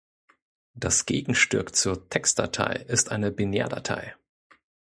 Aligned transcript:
Das 0.73 1.05
Gegenstück 1.05 1.75
zur 1.75 2.09
Textdatei 2.09 2.75
ist 2.87 3.11
eine 3.11 3.29
Binärdatei. 3.31 4.15